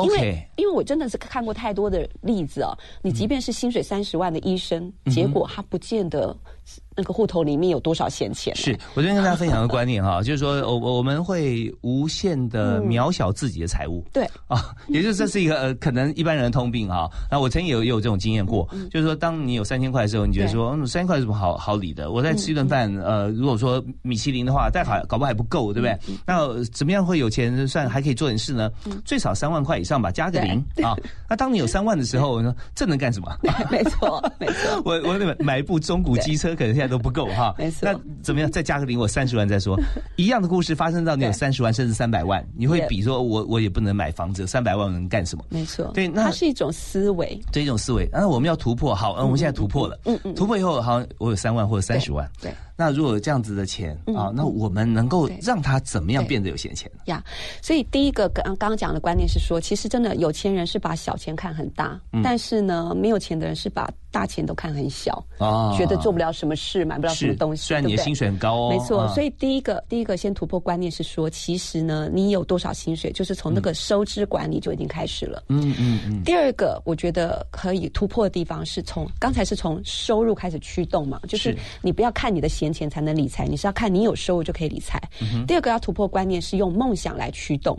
[0.05, 2.71] 因为，因为我真的是看过太多的例子哦，
[3.03, 6.37] 你即便是薪水三十万的医生，结果他不见得。
[7.01, 8.55] 那个户头里面有多少闲钱？
[8.55, 14.05] 是我这边跟大家分享个观念哈， 就是说，我我们会无限的渺小自己的财务。
[14.13, 17.09] 对啊，也就是这是一个呃，可能一般人的通病哈。
[17.31, 22.11] 那我曾经有也有这种经验过，就是说，当你有三千块的时候，你觉得说，嗯，三千块有什么好好理的？
[22.11, 25.99] 我再吃一顿饭，呃，如果说米其林的话，再还搞不好还不够，对不对？
[26.27, 28.71] 那怎么样会有钱算还可以做点事呢？
[29.05, 30.95] 最少三万块以上吧，加个零啊。
[31.29, 33.35] 那当你有三万的时候，说这能干什么？
[33.71, 34.83] 没错，没错。
[34.85, 37.55] 我我买买一部中古机车，可能现在都不够哈。
[37.59, 37.79] 没错。
[37.83, 38.51] 那怎么样？
[38.51, 39.79] 再加个零，我三十万再说。
[40.17, 45.45] 一样的故事发生到你有三十万甚至三百万，你会比说我我也不能买房子，三百万能干什么？
[45.49, 45.91] 没错。
[45.95, 48.09] 对，那它是一种思维，对一种思维。
[48.13, 49.99] 那我们要突破，好，嗯，我们现在突破了。
[50.05, 50.35] 嗯嗯。
[50.35, 52.29] 突破以后，好，我有三万或者三十万。
[52.43, 52.53] 对。
[52.77, 56.91] 那如果有这样子的钱啊，那我们能够让他怎么样变得有闲钱？
[57.05, 57.23] 呀，
[57.61, 63.89] 所以第一个刚刚刚讲的观念是说，其实真的有钱人是把小钱看很大，但是呢，没有钱的人是把。
[64.11, 67.63] 大钱都看很小啊，觉得做不了什么事，买不了什么东西。
[67.63, 69.09] 虽然你的薪水很高哦，没错。
[69.15, 75.43] 所以第一个，第一个先突破观念是说，其实呢，你有多少薪水，就是从那个收支管理就已经开始了。
[75.49, 76.23] 嗯嗯嗯。
[76.25, 85.01] 第二个，我觉得可以突破的地方是从刚才是从收入开始驱动嘛，就是你不要看你的闲钱才能理财，你是要看你有收入就可以理财。
[85.47, 87.77] 第二个要突破观念是用梦想来驱动。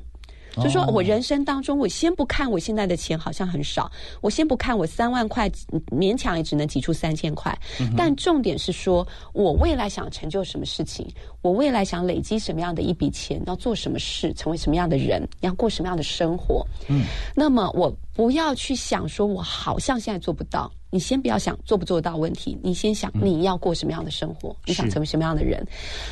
[0.55, 3.89] 就说我人生当中，我先不看我现在的钱好像很少，
[4.21, 5.49] 我先不看我三万块
[5.89, 7.57] 勉强也只能挤出三千块，
[7.95, 11.07] 但重点是说我未来想成就什么事情，
[11.41, 16.65] 我未来想累积什么样的一笔钱，要做什么事，成为什么样的人，要过什么样的生活。
[16.87, 17.03] 嗯，
[17.35, 20.71] 那么我不要去想说我好像现在做不到。
[20.93, 25.65] 你先不要想做不做得到问题，你先想你要过什么样的生活，你想成为什么样的人。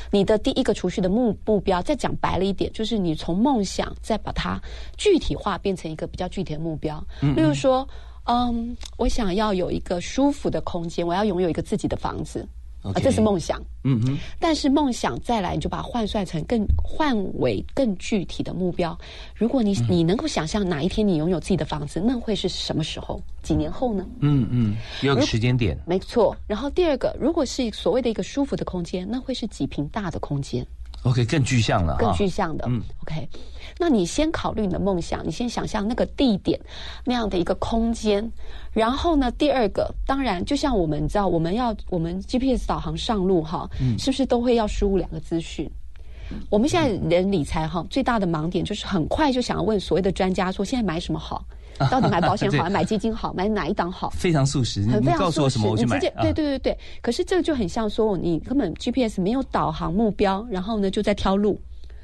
[0.09, 4.57] 你的第一个储蓄的目目标，再讲白了一点，就是你从梦想再把它
[4.97, 7.05] 具体化，变成一个比较具体的目标。
[7.21, 7.85] 嗯例如说，
[8.23, 12.47] 嗯，我想要有一个舒服的空间，我要拥有一个自己的房子。
[12.81, 13.61] 啊，这是梦想。
[13.83, 14.17] 嗯哼。
[14.39, 18.97] 但是梦想再来，你就把它换算成更换为更具体的目标。
[19.35, 23.21] 如果你你能够想象哪一天你拥有自己的房子，那会是什么时候？
[23.41, 24.05] 几年后呢？
[24.19, 25.77] 嗯嗯，有个时间点。
[25.85, 26.35] 没错。
[26.47, 30.65] 然后第二个，如果是所谓的一个舒服的空间，那会是几平大的空间
[31.03, 31.95] ？OK，更具象了。
[31.97, 32.65] 更具象的。
[32.67, 32.81] 嗯。
[33.03, 33.27] OK，
[33.77, 36.59] 那你先考虑你的梦想，你先想象那个地点
[37.05, 38.31] 那样的一个空间。
[38.71, 39.31] 然后呢？
[39.31, 45.69] 第二个，当然，就像我们知道，我们要我们 GPS 导航上路哈，是不是都会要输入两个资讯？
[46.49, 51.43] 我们现在人理财哈，最大的盲点就是很快就想要问所谓的专家说，现在买什么好？
[51.89, 54.09] 到底买保险好，买基金好，买哪一档好？
[54.09, 55.99] 非常速食，你告诉我什么我去买。
[55.99, 56.77] 对对对对。
[57.01, 61.59] 可是这个就很像说，你根本 GPS 没有导航目标，然后呢就在挑路。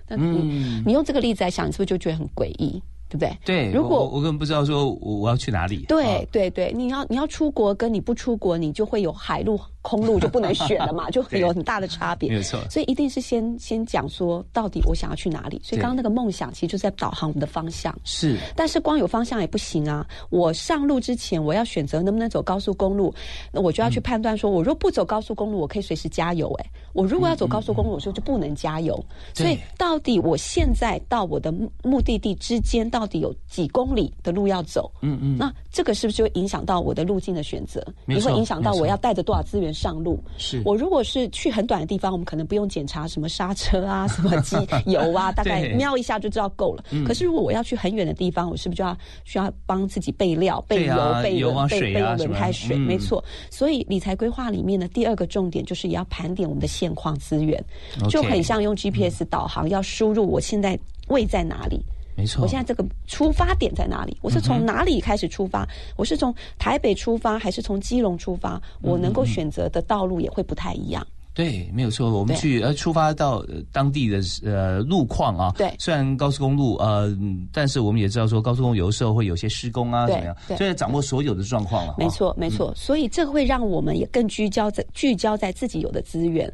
[0.07, 2.81] 那你你用这个例子来想，你是不是就觉得很诡异？
[3.07, 3.37] 对不对？
[3.45, 5.85] 对，如果我根本不知道说我我要去哪里。
[5.87, 9.59] 对对对，你要你要出国，跟你不出国，你就会有海路。
[9.85, 12.31] 空路就不能选了嘛， 就有很大的差别。
[12.31, 15.61] 没错，所以一定是先先讲说，到底我想要去哪里。
[15.63, 17.95] 所以刚刚那个梦想，其实就在导航我们的方向。
[18.03, 20.03] 是，但是光有方向也不行啊。
[20.31, 23.13] 我上路之前，我要选择能不能走高速公路，
[23.51, 26.51] 那我就要去判断说，我若不走高速公路，我可以随时加油。
[26.59, 28.99] 哎，我如果要走高速公路，我说就不能加油。
[29.35, 34.91] 所以到底我现在到我的目的地之间，到底有几公里的路要走？
[35.01, 37.85] 嗯嗯，那这个是不是就影响到我的路径的选择？
[38.05, 39.74] 你会影响到我要带着多少资源？
[39.75, 46.83] 上路是我如果是去很短的地方，我们可能不用检查什么刹车啊、 什么机油啊，大概瞄一下就知道够了。
[47.05, 52.77] 可是如果我要去很远的地方，我是不是就要需要帮自己备料、备油、备轮、备备轮胎水？
[52.77, 53.23] 没错。
[53.51, 57.61] 所以理财规划里面的第二个重点就是也要盘点我们的现况资源，
[58.09, 61.83] 就很像用 GPS 导航，要输入我现在位在哪里。
[62.15, 64.17] 没错，我现在这个出发点在哪里？
[64.21, 65.67] 我是从哪里开始出发？
[65.97, 68.61] 我是从台北出发，还是从基隆出发？
[68.81, 71.05] 我能够选择的道路也会不太一样。
[71.35, 72.09] 对，没有错。
[72.09, 77.13] 我们去呃出发到当地的呃路况啊，对，虽然高速公路呃，
[77.51, 80.35] 但是我们也知道说高速公路有的时候会有些施工啊，怎么样？
[80.57, 81.95] 所以掌握所有的状况了。
[81.97, 82.73] 没错，没错。
[82.73, 86.51] 所以这个会让我们也更聚焦在聚焦在自己有的资源。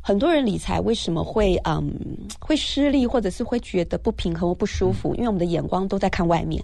[0.00, 1.94] 很多人理财为什么会嗯
[2.40, 5.14] 会失利，或者是会觉得不平衡或不舒服？
[5.16, 6.62] 因为我们的眼光都在看外面。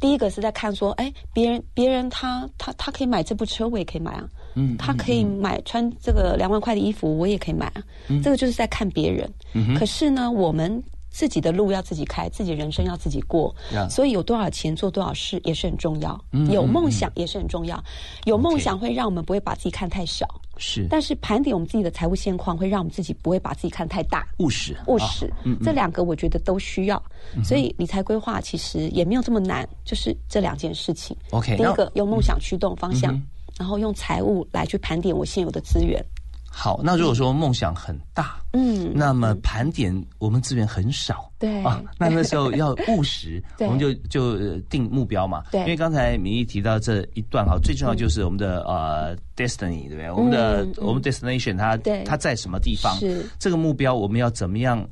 [0.00, 4.26] 第一个是在看说，哎，别人别人他他他可以买这部车，我也可以买啊。
[4.54, 7.82] 嗯，他可以买穿这个两万块的衣服，我也可以买啊。
[8.08, 9.30] 嗯，这个就是在看别人。
[9.54, 13.54] 嗯可是呢，我们自己的路要自己开，自己人生要自己过。
[13.88, 16.18] 所以有多少钱做多少事也是很重要。
[16.32, 16.50] 嗯。
[16.50, 17.82] 有梦想也是很重要。
[18.24, 20.26] 有梦想会让我们不会把自己看太小。
[20.56, 20.86] 是。
[20.88, 24.26] 但是盘点我们自己的财务现况，会让我们自己不会把自己看太大。
[24.38, 24.76] 务实。
[24.86, 25.32] 务实。
[25.44, 25.56] 嗯。
[25.62, 27.02] 这两个我觉得都需要。
[27.42, 31.16] 所以理财规划其实也没有这么难，就是这两件事情。
[31.30, 31.56] OK。
[31.56, 33.20] 第一个用梦想驱动方向。
[33.60, 36.02] 然后用财务来去盘点我现有的资源。
[36.50, 45.44] 好，那如果说梦想很大，嗯，那么盘点我们资源很少，对啊，那那时候要务实， 我们就就定目标嘛。
[45.52, 50.10] 对，因为刚才米一提到这一段哈，最重要就是我们的呃 destiny，对不对？
[50.10, 52.96] 我们的我们 destination，它它在什么地方？
[52.98, 54.84] 是这个目标，我们要怎么样？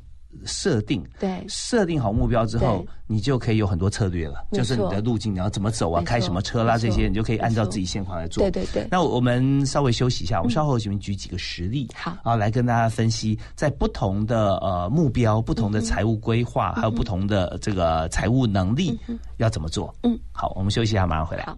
[0.45, 4.45] 设定对，设定好目标之后，你就可以有很多策略了。
[4.51, 6.01] 就是你的路径，你要怎么走啊？
[6.03, 6.77] 开什么车啦？
[6.77, 8.43] 这些你就可以按照自己现况来做。
[8.43, 8.87] 对对对。
[8.91, 18.99] 那我们稍微休息一下，我们稍后请举几个实例，好啊，来跟大家分析，在不同的呃目标、不同的财务规划，还有不同的这个财务能力，
[19.37, 19.93] 要怎么做？
[20.03, 21.43] 嗯，好，我们休息一下，马上回来。
[21.45, 21.57] 好，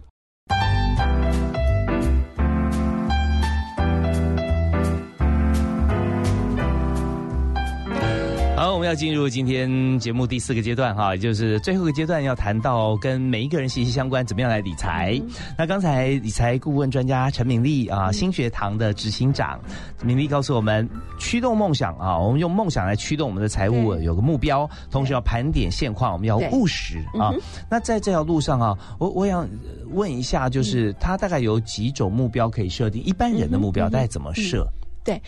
[8.82, 15.22] 们要进入今天节目第四个阶段哈，也就是最后一个阶段，要谈到跟每一个人息息相关，怎么样来理财。
[15.56, 19.60] 那刚才理财顾问专家陈敏丽啊，新学堂的执行长
[20.02, 27.32] 敏丽告诉我们，驱动梦想啊，我们用梦想来驱动我们的财务，有个目标，同时要盘点现况，我们要务实啊。
[27.70, 29.48] 那在这条路上啊，我我想
[29.92, 33.00] 问一下，就是他大概有几种目标可以设定？
[33.04, 34.66] 一般人的目标大概怎么设？
[35.04, 35.20] 对，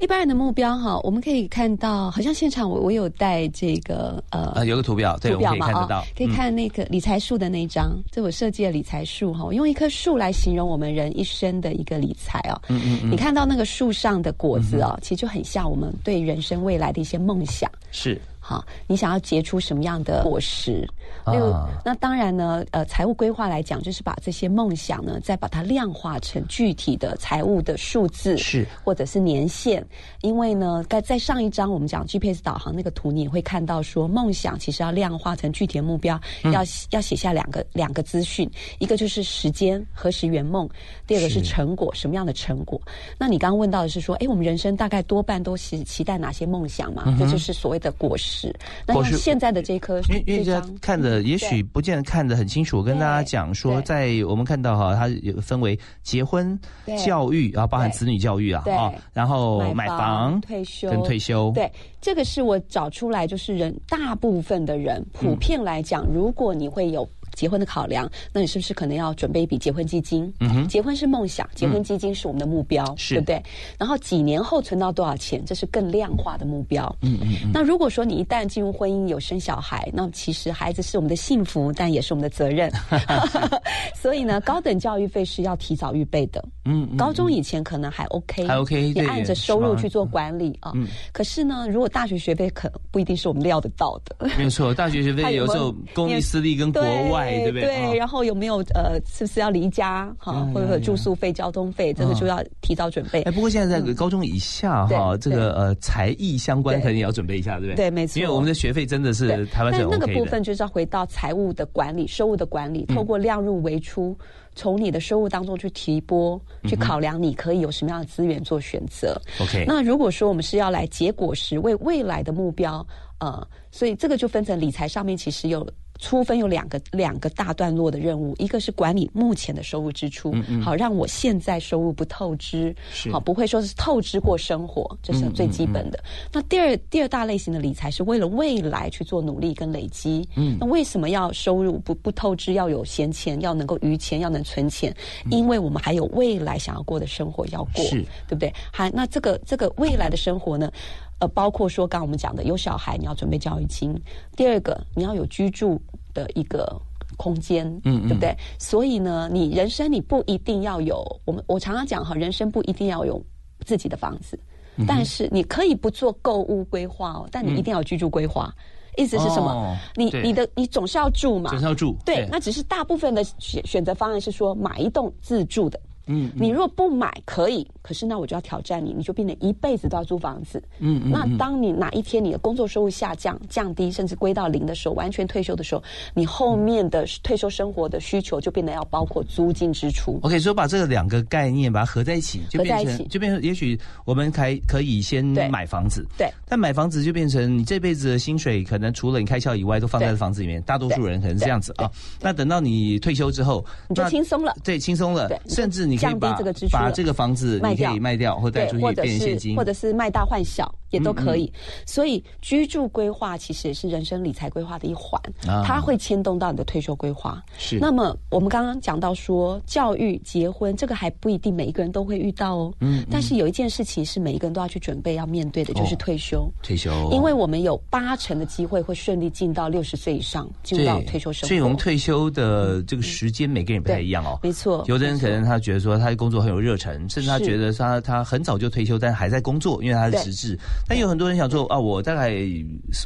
[0.00, 12.60] 一般人的目标哈，我们可以看到，好像现场我我有带这个呃，有个图表，图表嘛啊，可以看那个理财树的那一张，这我设计的理财树哈，我用一棵树来形容我们人一生的一个理财哦。
[12.68, 17.70] 嗯嗯嗯，你看到那个树上的果子哦，其实就很像我们对人生未来的一些梦想。
[17.90, 18.20] 是。
[18.48, 20.88] 好，你想要结出什么样的果实？
[21.24, 29.84] 啊那当然呢，呃，财务规划来讲，就是把这些梦想呢，再把它量化成具体的财务的数字，是或者是年限。
[30.20, 40.68] 因为呢，在在上一章我们讲 GPS 导航那个图，你也会看到说，梦想其实要量化成具体的目标，要要写下两个两个资讯，一个就是时间何时圆梦，
[41.04, 42.80] 第二个是成果什么样的成果。
[43.18, 47.12] 那你刚刚问到的是说，哎，我们人生大概多半都期期待哪些梦想嘛？
[47.18, 48.35] 这就是所谓的果实。
[48.36, 48.54] 是，
[48.86, 52.76] 那现在的这颗，因为因为家看的也许不见得看得很清楚。
[52.76, 56.58] 我跟大家讲说，在我们看到哈，它有分为结婚、
[57.04, 61.50] 教育，然后包含子女教育啊，啊，然后买房、退休跟退休。
[61.54, 67.08] 对，这个是我找出来，就是人大部分的人普遍来讲，如果你会有。
[67.34, 70.32] 结婚的考量，那你是不是可能要准备一笔结婚基金？
[70.40, 73.42] 嗯哼，结婚是梦想，结婚基金是我们的目标，对不对？
[73.78, 76.94] 然后几年后存到多少钱，这是更量化的目标。
[77.02, 77.50] 嗯嗯。
[77.52, 82.70] 那如果说你一旦进入婚姻有生小孩，那其实孩子是我们的幸福，但也是我们的责任。
[83.94, 86.42] 所以呢，高等教育费是要提早预备的。
[86.64, 86.96] 嗯嗯。
[86.96, 90.72] 高中以前可能还 OK，还 OK，你按着收入去做管理啊。
[90.74, 90.86] 嗯。
[91.12, 94.28] 可是呢，如果大学学费可不一定是我们料得到的。
[94.38, 97.15] 没错，大学学费 有时候公立私立跟国外。
[97.24, 103.22] 对对，然后有没有呃，是不是要离家哈，或者住宿费、交通费，这个就要提早准备。
[103.22, 107.76] 哎，不过现在在高中以下哈，这个呃才艺相关肯定也要准备一下，对不对？
[107.76, 108.20] 对，没错。
[108.20, 114.16] 因为我们的学费真的是台湾是那个部分就是要回到财务的管理、收入的管理，透过量入为出，
[114.54, 119.20] 从你的收入当中去提拨，去考量你可以有什么样的资源做选择。
[119.40, 119.64] OK。
[119.66, 122.86] 那如果说我们是要来结果时，为未来的目标，
[123.18, 125.66] 呃，所以这个就分成理财上面其实有。
[125.98, 132.74] 粗分有两个两个大段落的任务，一个是管理目前的收入支出，好让我现在收入不透支，
[133.12, 136.02] 好不会说是透支过生活，这是最基本的。
[136.32, 140.26] 那第二第二大类型的理财是为了未来去做努力跟累积。
[140.36, 142.54] 嗯，那为什么要收入不不透支？
[142.54, 144.94] 要有闲钱，要能够余钱，要能存钱，
[145.30, 148.52] 因为我们还有未来想要过的生活要过，对不对？
[148.72, 150.70] 还那这个这个未来的生活呢？
[151.18, 153.94] 呃，包括说，刚我们讲的有小孩，你要准备教育金；
[154.36, 155.80] 第二个，你要有居住
[156.12, 156.80] 的一个
[157.16, 158.36] 空间，嗯，对不对？
[158.58, 163.24] 所以呢，你人生你不一定要有我们，我常常讲哈，人生不一定要有
[163.64, 164.38] 自己的房子，
[164.86, 168.54] 但是你可以不做购物规划哦，但你一定要居住规划。
[168.98, 169.76] 意思是什么？
[169.94, 171.94] 你你的你总是要住嘛，总是要住。
[172.04, 175.78] 对，那只是大部分的选选择方案是说买一栋自住的。
[176.06, 180.62] 嗯，你如果不买可以，可是那我就要挑战你，你就变成一辈子都要租房子。
[180.78, 181.10] 嗯嗯。
[181.10, 185.82] 那当你哪一天你的工作收入下降、降低，甚至归到零的时候，完全退休的时候，
[186.14, 190.18] 你后面的退休生活的需求就变得要包括租金支出。
[190.22, 196.06] OK，所以把这两个概念把它合在一起，合在一起就变成，也许我们还可以先买房子。
[196.16, 196.30] 对。
[196.48, 200.62] 但买房子就变成你这辈子的薪水，可能除了你开销以外，都放在房子里面。
[200.62, 201.90] 大多数人可能是这样子啊。
[202.20, 204.54] 那等到你退休之后，你就轻松了。
[204.62, 205.28] 对，轻松了。
[205.28, 206.72] 对，甚至你可以把这个支出。
[206.72, 211.52] 把这个房子你可以卖掉，或带出去变现金，或者是卖大换小也都可以。
[211.84, 215.20] 所以居住规划其实也是人生理财规划的一环，
[215.64, 217.42] 它会牵动到你的退休规划。
[217.56, 217.78] 是。
[217.78, 222.74] 那么我们刚刚讲到说，教育、结婚这个还不一定每一个人都会遇到哦。
[222.80, 223.06] 嗯。
[223.10, 226.46] 但是有一件事情是每一个人都要去准备、要面对的，就是退休。
[226.62, 226.90] 退休。
[227.12, 231.48] 因为我们有八成的机会会顺利进到六十岁以上，进入到退休生活。
[231.48, 234.38] 所以我们退休的这个时间，每个人不太一样哦。
[234.42, 234.84] 没错。
[234.86, 236.56] 有的人可能他觉得说，他的工作很有。
[236.66, 240.58] 热忱，甚至他觉得他他很早就退休，但还在工作，因为他是实质。
[240.88, 242.32] 但有很多人想说啊，我大概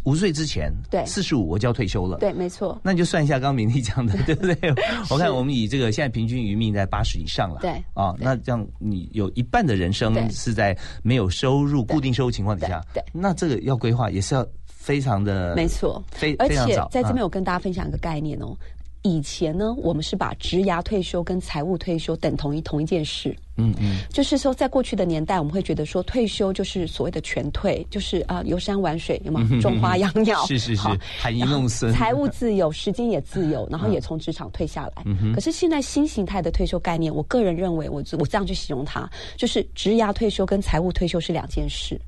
[0.04, 2.18] 五十岁之前，对，四十五我就要退休了。
[2.18, 2.78] 对，没错。
[2.82, 4.74] 那你就算一下，刚刚明丽讲的， 对不对？
[5.10, 7.60] 我看我们以这个现在平均余命在八十以上了。
[7.60, 12.84] 对啊，那这样你有一半的人生是在没有收入、固定收入情况底下。
[12.92, 16.56] 对，那这个要规划也是要非常的没错，非而且
[16.90, 18.56] 在这边我跟大家分享一个概念哦。
[19.02, 23.34] 以前呢，我们是把职涯退休跟财务退休等同于同一件事。
[23.56, 29.46] 嗯嗯，就是说，在过去的年代，我们会觉得说，退休就是所谓的全退，就是啊，游山玩水，有吗？
[29.60, 30.82] 种花养鸟， 是是是，
[31.18, 35.02] 含饴弄孙，财务自由，时间也自由，然后也从职场退下来。
[35.04, 42.00] 嗯可是现在新形态的退休概念，我个人认为，我我这样去形容它，就是职涯退休跟财务退休是两件事。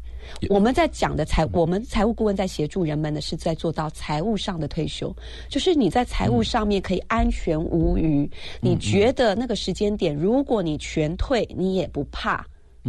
[0.49, 5.15] 我们在讲的财，我们财务顾问在协助人们呢，是在做到财务上的退休，
[5.49, 8.31] 就是你在财务上面可以安全无虞。
[8.61, 12.45] 你觉得那个时间点，如果你全退，你也不怕，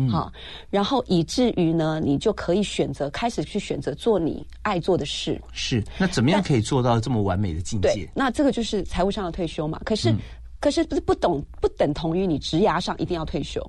[0.09, 0.31] 好，
[0.69, 5.39] 然后以至于呢，你就可以选择开始去选择做你爱做的事。
[5.51, 8.09] 是，那怎么样可以做到这么完美的境界？
[8.15, 9.79] 那这个就是财务上的退休嘛。
[9.85, 10.15] 可是，
[10.59, 13.61] 可是不是不懂不等同于你职涯上一定要退休。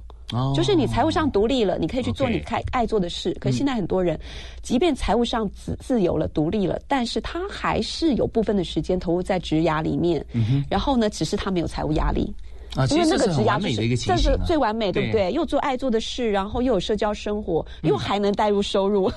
[0.54, 3.36] 就是你财务上独立了，你可以去做你开爱做的事。
[3.40, 4.18] 可现在很多人，
[4.62, 10.24] 即便财务上自自由了、独立了，但是他还是有部分的时间投入在职涯里面。
[10.68, 12.32] 然后呢，只是他没有财务压力。
[12.74, 15.32] 啊，因为那个职涯就是这是最完美，对不对？
[15.32, 19.08] 又做爱做的事，然后又有社交生活，又还能带入收入。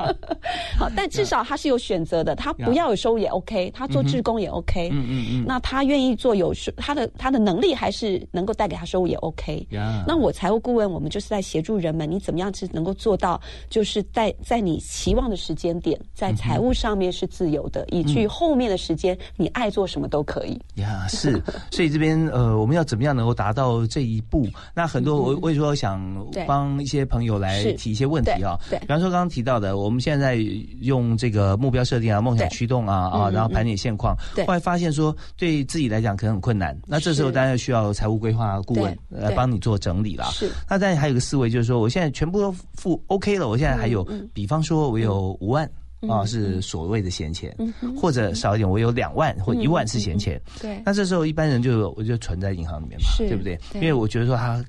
[0.78, 4.88] 好，但至少他是有选择的，他不要有收入也 OK，他做志工也 OK。
[4.92, 5.44] 嗯嗯嗯。
[5.46, 9.66] 那他愿意做有收，他的他的能力还是能够带给他收入也 OK。
[10.06, 13.38] 那我财务顾问，我们就是在协助人们，你怎么样是能够做到，
[13.68, 20.58] 就是在在你期望的时间点，在财务上面是自由的，以至于后面的时间你爱做什么都可以。
[20.76, 22.85] 呀，是，所以这边呃，我们要。
[22.86, 24.46] 怎么样能够达到这一步？
[24.72, 26.00] 那很多我我说想
[26.46, 28.56] 帮一些朋友来提一些问题啊。
[28.70, 30.36] 对，比方说刚刚提到的，我们现在
[30.80, 34.16] 用这个目标设定啊、梦想驱动啊啊，然后盘点现况，
[34.46, 36.78] 后来发现说对自己来讲可能很困难。
[36.86, 40.24] 那这时候当然需要财务规划顾问来帮你做整理了。
[40.32, 40.50] 是。
[40.68, 45.68] 那但还有个思维就是说，我现在全部都付 OK 了，我现在还有，比方说我有五万。
[46.08, 47.56] 啊，是所谓的闲钱，
[47.96, 50.40] 或者少一点，我有两万或一万是闲钱。
[50.60, 53.58] 对，那这时候一般人就我就存在银行里面嘛，对不对？
[53.74, 54.64] 因为我觉得说他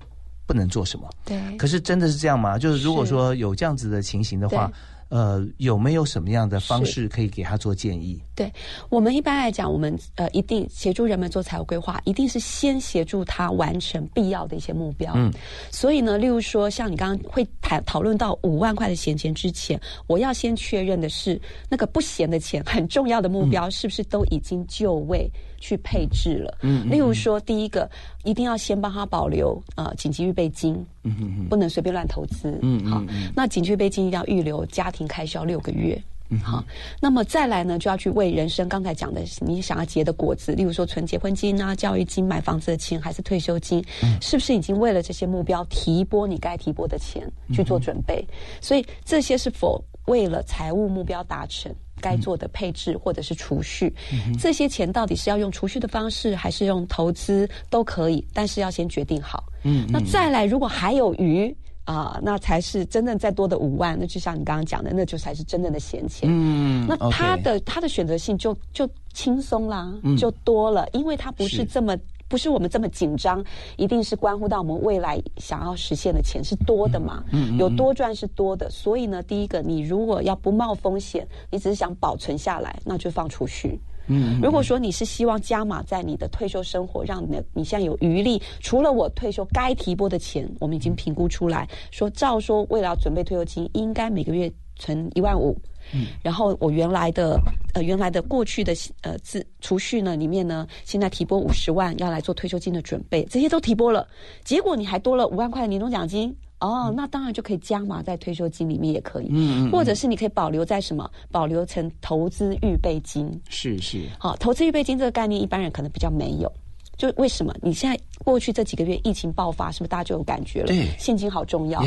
[0.45, 1.09] 不能做什么。
[1.25, 1.39] 对。
[1.57, 2.57] 可是真的是这样吗？
[2.57, 4.71] 就是如果说有这样子的情形的话。
[5.09, 8.21] 呃，有没有什么样的方式可以给他做建议？
[8.35, 8.51] 对
[8.89, 15.13] 我们一般来讲，我们呃一定协助人们做财务规划，一定是先协助他完成必要的一些目标。
[15.15, 15.31] 嗯，
[15.71, 21.39] 所以呢，例如说，像你刚刚会谈讨论到五万块的闲钱之前，我要先确认的是，
[21.69, 25.29] 那个不闲的钱，很重要的目标是不是都已经就位？
[25.59, 27.89] 去配置了，嗯，例如说，第一个
[28.23, 33.03] 一定要先帮他保留呃紧急预备金，嗯嗯不能随便乱投资，嗯好，
[33.35, 36.63] 那紧急预备金一定要预留家庭开销六个月，嗯好，
[36.99, 43.83] 那么再来呢，就要去为人生刚才讲的你想要结的果子，例如说存结婚金啊、教育金、买房子的钱，还是退休金，
[44.21, 48.25] 是不是已经为了这些目标提拨你该提拨的钱去做准备？
[48.61, 51.73] 所以这些是否为了财务目标达成？
[51.99, 53.91] 该做的配置或者是储蓄，
[54.39, 59.43] 这些钱到底是要用储蓄的方式，还是用投资都可以，但是要先决定好。
[59.63, 61.51] 嗯，那再来，如果还有余
[61.85, 66.29] 啊，那才是真正再多的五万，那就像你刚刚讲的，那就才是真正的闲钱。
[66.31, 71.97] 嗯，那他的他的选择性就就轻松啦，就多了，因为他不是这么。
[72.27, 73.43] 不是我们这么紧张，
[73.77, 77.23] 一定是关乎到我们未来想要实现的钱是多的嘛？
[77.31, 83.79] 嗯，有多赚是多的，所以呢，第一个，你如果要不冒风险，你只是想保存下来，那就放储蓄。
[84.09, 95.57] 嗯，如果说你是希望加码在你的退休生活，让你的你现在有余力，除了我退休该提拨的钱，我们已经评估出来，说照说为了要准备退休金，应该每个月存一万五。
[95.93, 97.39] 嗯，然后我原来的
[97.73, 104.07] 呃原来的过去的呃自储蓄呢里面呢，现在提拨五十万要来做退休金的准备，这些都提拨了，
[104.43, 106.35] 结果你还多了五万块的年终奖金。
[106.59, 111.07] 哦，那当然就可以加码在退休金里面也可以，嗯嗯，或者是你可以保留在什么？
[111.31, 113.29] 保留成投资预备金。
[113.47, 116.51] 是是，好，投资预备金这个概念，一般人可能比较没有。
[116.97, 117.53] 就为什么？
[117.61, 120.67] 你现在过去这几个月疫情爆发，是不是大家就有感觉了？
[120.67, 121.83] 对，现金好重要。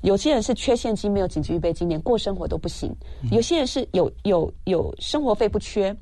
[0.00, 2.90] 有些人是缺现金，没有紧急预备金，连过生活都不行。
[3.30, 5.94] 有些人是有有有生活费不缺，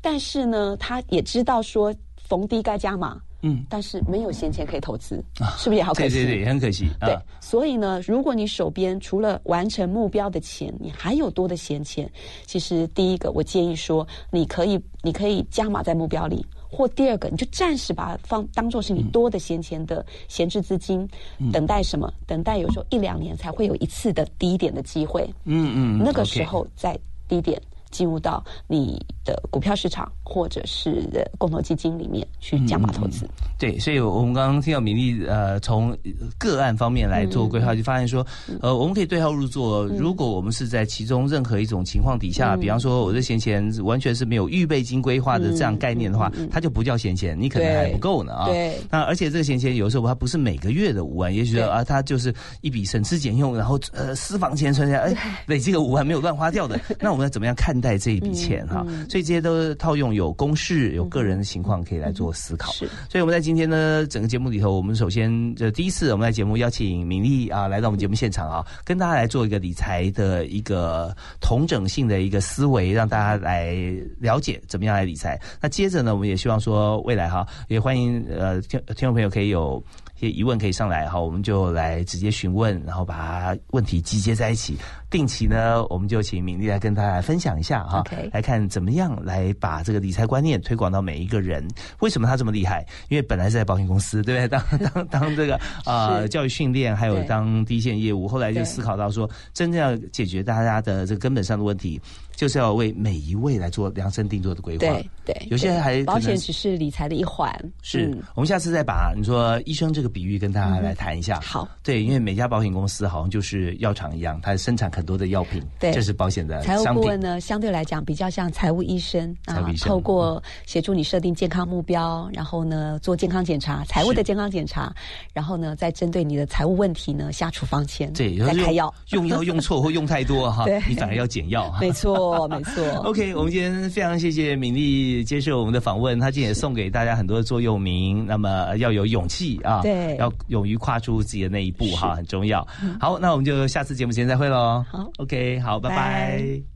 [0.00, 3.20] 但是呢，他也知道说逢低该加码。
[3.46, 5.22] 嗯，但是没有闲钱可以投资，
[5.58, 6.14] 是不是也好可惜？
[6.14, 6.88] 对对对，很可惜。
[6.98, 12.10] 对，所以呢，如果你手边除了完成目标的钱，你还有多的闲钱，
[12.46, 16.42] 其实第一个我建议说，你可以你可以加码在目标里，
[16.74, 21.08] 或第二个你就暂时把它放当做是你多的闲钱的闲置资金，
[21.52, 22.12] 等待什么？
[22.26, 25.28] 等待有时候一两年才会有一次的低点的机会。
[25.44, 26.98] 嗯嗯，那个时候再
[27.28, 27.60] 低点。
[27.94, 33.24] 进入到你的股票市场或者是共同基金里面去加码投资。
[33.56, 35.96] 对，所以我们刚刚听到米粒呃，从
[36.36, 38.26] 个案方面来做规划，就发现说，
[38.60, 39.86] 呃，我们可以对号入座。
[39.86, 48.46] 如果我们是在其中任何一种情况底下，比方说我的闲钱完全是没有预备金规划的这样概念的话，它就不叫闲钱，你可能还不够呢啊。
[48.46, 48.76] 对。
[48.90, 57.74] 那而且这个闲钱有时候它不是每个月的五万，也许啊，它就是一笔省吃俭用，然后呃私房钱存下来，哎，累积个五万没有乱花掉的， 那我们要怎么样看？
[57.84, 62.72] 带这一笔钱哈，所以这些都套用有公式、有个人的情况可以来做思考。
[62.72, 73.76] 是，所以我们在今天呢整个节目里头，我们首先这第一次我们在节目邀请敏丽啊来到我们节目现场啊，跟大家来做一个理财的一个同整性的一个思维，让大家来
[74.18, 75.38] 了解怎么样来理财。
[75.60, 79.84] 那接着呢，我们也希望说未来哈，也欢迎呃听听众朋友可以有。
[80.16, 84.76] 一些疑问可以上来哈，我们就来直接询问，然后把问题集结在一起。
[85.14, 88.02] 定期呢，我们就请敏丽来跟大家分享一下哈，
[88.32, 91.64] 来看怎么样来把这个理财观念推广到每一个人。
[92.00, 92.84] 为什么他这么厉害？
[93.08, 94.48] 因为本来是在保险公司，对不对？
[94.82, 102.00] 当当当这个啊教育训练，还有当第一线业务，后来就思考到说，真正要解决大家的这个根本上的问题。
[102.36, 104.80] 就是要为每一位来做量身定做的规划。
[104.80, 107.48] 对对，有些人还保险只是理财的一环。
[107.80, 111.38] 是我们下次再把你说医生这个比喻跟大家来谈一下。
[111.40, 115.62] 好，对，因为每家保险公司好像就是药厂一样，它生产很多的药品。
[115.78, 124.90] 对，这是保险的财务顾问呢，相对来讲比较像财务医生啊，透过协助你设定健康目标，然后呢做健康检查，财务的健康检查，
[125.34, 128.92] 然后呢再针对你的财务问题呢下处方签，对，再开药。
[129.10, 131.70] 用药用错或用太多哈，你反而要减药。
[131.82, 132.04] 没错。
[132.04, 132.84] 错，没错。
[133.04, 138.26] OK，我们今天非常谢谢敏丽接受我们的访问，她今天也送给大家很多座右铭。
[138.26, 142.66] 那么要有勇气啊，对，要勇于跨出自己的那一步哈，很重要。
[143.00, 144.84] 好，那我们就下次节目时间再会喽。
[144.94, 146.73] 好，OK，好，拜拜。